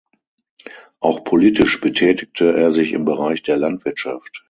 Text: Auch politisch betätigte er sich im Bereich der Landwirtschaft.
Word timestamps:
Auch 0.99 1.23
politisch 1.23 1.79
betätigte 1.79 2.51
er 2.57 2.71
sich 2.71 2.91
im 2.93 3.05
Bereich 3.05 3.43
der 3.43 3.57
Landwirtschaft. 3.57 4.39